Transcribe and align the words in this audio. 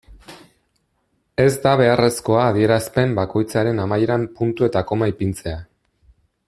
Ez 1.43 1.49
da 1.65 1.73
beharrezkoa 1.81 2.47
adierazpen 2.53 3.15
bakoitzaren 3.21 3.85
amaieran 3.87 4.27
puntu 4.41 4.71
eta 4.73 4.87
koma 4.93 5.15
ipintzea. 5.17 5.61